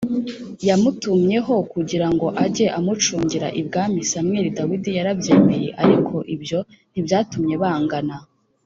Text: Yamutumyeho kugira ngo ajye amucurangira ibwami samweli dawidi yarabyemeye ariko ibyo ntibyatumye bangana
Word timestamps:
Yamutumyeho 0.67 1.55
kugira 1.73 2.07
ngo 2.13 2.27
ajye 2.45 2.65
amucurangira 2.77 3.47
ibwami 3.61 4.01
samweli 4.11 4.49
dawidi 4.57 4.89
yarabyemeye 4.97 5.67
ariko 5.83 6.15
ibyo 6.35 6.59
ntibyatumye 6.91 7.55
bangana 7.63 8.15